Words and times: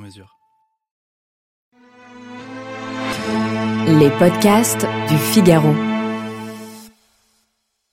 mesure. 0.00 0.36
Les 3.86 4.10
podcasts 4.18 4.86
du 5.08 5.16
Figaro. 5.16 5.74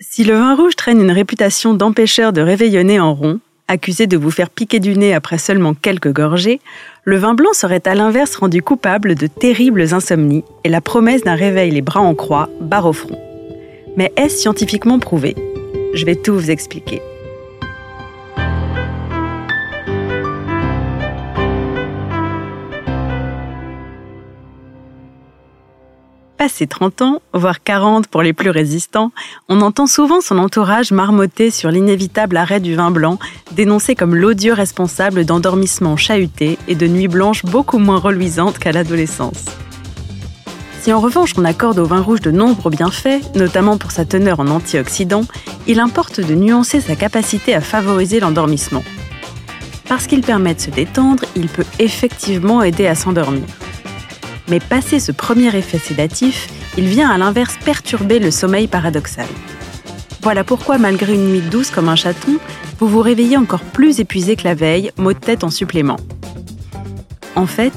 Si 0.00 0.24
le 0.24 0.34
vin 0.34 0.56
rouge 0.56 0.76
traîne 0.76 1.00
une 1.00 1.10
réputation 1.10 1.74
d'empêcheur 1.74 2.32
de 2.32 2.40
réveillonner 2.40 2.98
en 2.98 3.14
rond, 3.14 3.40
accusé 3.68 4.06
de 4.06 4.16
vous 4.16 4.30
faire 4.30 4.50
piquer 4.50 4.80
du 4.80 4.96
nez 4.96 5.14
après 5.14 5.38
seulement 5.38 5.74
quelques 5.74 6.12
gorgées, 6.12 6.60
le 7.04 7.16
vin 7.16 7.34
blanc 7.34 7.52
serait 7.52 7.86
à 7.86 7.94
l'inverse 7.94 8.36
rendu 8.36 8.62
coupable 8.62 9.14
de 9.14 9.26
terribles 9.26 9.94
insomnies 9.94 10.44
et 10.64 10.68
la 10.68 10.80
promesse 10.80 11.22
d'un 11.22 11.36
réveil 11.36 11.70
les 11.70 11.82
bras 11.82 12.00
en 12.00 12.14
croix, 12.14 12.48
barre 12.60 12.86
au 12.86 12.92
front. 12.92 13.18
Mais 13.96 14.12
est-ce 14.16 14.38
scientifiquement 14.38 14.98
prouvé? 14.98 15.36
Je 15.94 16.04
vais 16.04 16.16
tout 16.16 16.34
vous 16.34 16.50
expliquer. 16.50 17.02
Passé 26.40 26.66
30 26.66 27.02
ans, 27.02 27.22
voire 27.34 27.62
40 27.62 28.06
pour 28.06 28.22
les 28.22 28.32
plus 28.32 28.48
résistants, 28.48 29.12
on 29.50 29.60
entend 29.60 29.86
souvent 29.86 30.22
son 30.22 30.38
entourage 30.38 30.90
marmotter 30.90 31.50
sur 31.50 31.70
l'inévitable 31.70 32.38
arrêt 32.38 32.60
du 32.60 32.74
vin 32.74 32.90
blanc, 32.90 33.18
dénoncé 33.52 33.94
comme 33.94 34.14
l'odieux 34.14 34.54
responsable 34.54 35.26
d'endormissements 35.26 35.98
chahutés 35.98 36.56
et 36.66 36.76
de 36.76 36.86
nuits 36.86 37.08
blanches 37.08 37.44
beaucoup 37.44 37.76
moins 37.76 37.98
reluisantes 37.98 38.58
qu'à 38.58 38.72
l'adolescence. 38.72 39.44
Si 40.80 40.94
en 40.94 41.00
revanche 41.00 41.34
on 41.36 41.44
accorde 41.44 41.78
au 41.78 41.84
vin 41.84 42.00
rouge 42.00 42.22
de 42.22 42.30
nombreux 42.30 42.70
bienfaits, 42.70 43.34
notamment 43.34 43.76
pour 43.76 43.90
sa 43.90 44.06
teneur 44.06 44.40
en 44.40 44.46
antioxydants, 44.46 45.26
il 45.66 45.78
importe 45.78 46.22
de 46.22 46.34
nuancer 46.34 46.80
sa 46.80 46.96
capacité 46.96 47.54
à 47.54 47.60
favoriser 47.60 48.18
l'endormissement. 48.18 48.82
Parce 49.90 50.06
qu'il 50.06 50.22
permet 50.22 50.54
de 50.54 50.60
se 50.60 50.70
détendre, 50.70 51.22
il 51.36 51.48
peut 51.48 51.66
effectivement 51.78 52.62
aider 52.62 52.86
à 52.86 52.94
s'endormir. 52.94 53.44
Mais 54.50 54.58
passé 54.60 54.98
ce 54.98 55.12
premier 55.12 55.54
effet 55.56 55.78
sédatif, 55.78 56.48
il 56.76 56.86
vient 56.86 57.08
à 57.08 57.18
l'inverse 57.18 57.56
perturber 57.64 58.18
le 58.18 58.32
sommeil 58.32 58.66
paradoxal. 58.66 59.28
Voilà 60.22 60.44
pourquoi, 60.44 60.76
malgré 60.76 61.14
une 61.14 61.28
nuit 61.28 61.40
douce 61.40 61.70
comme 61.70 61.88
un 61.88 61.96
chaton, 61.96 62.38
vous 62.78 62.88
vous 62.88 63.00
réveillez 63.00 63.36
encore 63.36 63.62
plus 63.62 64.00
épuisé 64.00 64.36
que 64.36 64.44
la 64.44 64.54
veille, 64.54 64.90
mot 64.98 65.12
de 65.12 65.18
tête 65.18 65.44
en 65.44 65.50
supplément. 65.50 65.98
En 67.36 67.46
fait, 67.46 67.72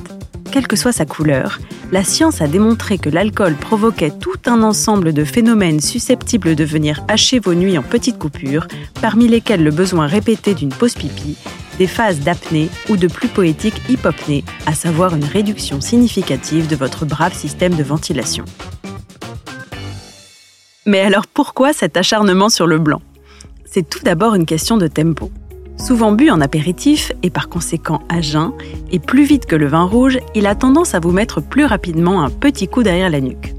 quelle 0.52 0.68
que 0.68 0.76
soit 0.76 0.92
sa 0.92 1.06
couleur, 1.06 1.60
la 1.92 2.04
science 2.04 2.42
a 2.42 2.48
démontré 2.48 2.98
que 2.98 3.10
l'alcool 3.10 3.54
provoquait 3.54 4.12
tout 4.12 4.40
un 4.48 4.64
ensemble 4.64 5.14
de 5.14 5.24
phénomènes 5.24 5.80
susceptibles 5.80 6.56
de 6.56 6.64
venir 6.64 7.04
hacher 7.08 7.40
vos 7.40 7.54
nuits 7.54 7.78
en 7.78 7.84
petites 7.84 8.18
coupures, 8.18 8.68
parmi 9.00 9.28
lesquels 9.28 9.64
le 9.64 9.72
besoin 9.72 10.08
répété 10.08 10.56
d'une 10.56 10.70
pause 10.70 10.96
pipi, 10.96 11.38
des 11.78 11.88
phases 11.88 12.20
d'apnée 12.20 12.70
ou 12.90 12.98
de 12.98 13.08
plus 13.08 13.28
poétique 13.28 13.82
hypopnée, 13.90 14.44
à 14.66 14.74
savoir 14.74 15.16
une 15.16 15.26
réduction 15.26 15.82
significative 15.82 16.68
de 16.68 16.76
votre 16.76 17.06
brave 17.06 17.34
système 17.34 17.76
de 17.76 17.84
ventilation. 17.84 18.46
Mais 20.86 21.00
alors 21.00 21.28
pourquoi 21.28 21.74
cet 21.74 21.98
acharnement 21.98 22.50
sur 22.50 22.68
le 22.68 22.78
blanc? 22.78 23.02
C'est 23.66 23.88
tout 23.88 24.04
d'abord 24.04 24.36
une 24.36 24.46
question 24.46 24.78
de 24.78 24.88
tempo. 24.88 25.32
Souvent 25.78 26.12
bu 26.12 26.30
en 26.30 26.42
apéritif 26.42 27.12
et 27.24 27.30
par 27.30 27.50
conséquent 27.50 28.02
à 28.08 28.22
jeun, 28.22 28.54
et 28.92 29.00
plus 29.00 29.24
vite 29.24 29.46
que 29.46 29.56
le 29.56 29.68
vin 29.68 29.84
rouge, 29.84 30.20
il 30.36 30.46
a 30.46 30.56
tendance 30.56 30.94
à 30.94 31.00
vous 31.00 31.12
mettre 31.12 31.42
plus 31.42 31.66
rapidement 31.66 32.24
un 32.24 32.30
petit 32.30 32.68
coup 32.68 32.84
derrière 32.84 33.10
la 33.10 33.22
nuque. 33.22 33.56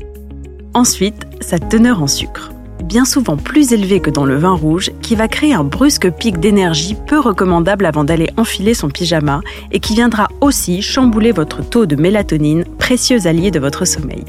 Ensuite, 0.72 1.26
sa 1.40 1.58
teneur 1.58 2.02
en 2.02 2.06
sucre 2.06 2.53
bien 2.84 3.04
souvent 3.04 3.36
plus 3.36 3.72
élevé 3.72 4.00
que 4.00 4.10
dans 4.10 4.24
le 4.24 4.36
vin 4.36 4.52
rouge, 4.52 4.90
qui 5.02 5.14
va 5.14 5.26
créer 5.26 5.54
un 5.54 5.64
brusque 5.64 6.10
pic 6.10 6.38
d'énergie 6.38 6.96
peu 7.06 7.18
recommandable 7.18 7.86
avant 7.86 8.04
d'aller 8.04 8.30
enfiler 8.36 8.74
son 8.74 8.88
pyjama 8.88 9.40
et 9.72 9.80
qui 9.80 9.94
viendra 9.94 10.28
aussi 10.40 10.82
chambouler 10.82 11.32
votre 11.32 11.68
taux 11.68 11.86
de 11.86 11.96
mélatonine, 11.96 12.64
précieux 12.78 13.26
allié 13.26 13.50
de 13.50 13.58
votre 13.58 13.84
sommeil. 13.84 14.24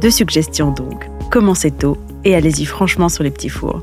Deux 0.00 0.10
suggestions 0.10 0.70
donc, 0.70 1.08
commencez 1.30 1.70
tôt 1.70 1.96
et 2.24 2.34
allez-y 2.34 2.64
franchement 2.64 3.08
sur 3.08 3.24
les 3.24 3.30
petits 3.30 3.48
fours. 3.48 3.82